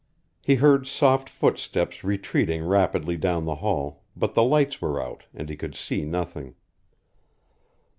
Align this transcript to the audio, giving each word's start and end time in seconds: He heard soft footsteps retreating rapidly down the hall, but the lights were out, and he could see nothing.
He 0.41 0.55
heard 0.55 0.87
soft 0.87 1.29
footsteps 1.29 2.03
retreating 2.03 2.65
rapidly 2.65 3.17
down 3.17 3.45
the 3.45 3.57
hall, 3.61 4.01
but 4.17 4.33
the 4.33 4.41
lights 4.41 4.81
were 4.81 4.99
out, 4.99 5.25
and 5.31 5.47
he 5.47 5.55
could 5.55 5.75
see 5.75 6.05
nothing. 6.05 6.55